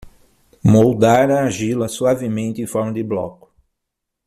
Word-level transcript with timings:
Moldar 0.63 1.29
a 1.29 1.43
argila 1.43 1.87
suavemente 1.87 2.59
em 2.59 2.65
forma 2.65 2.91
de 2.91 3.03
bloco. 3.03 3.53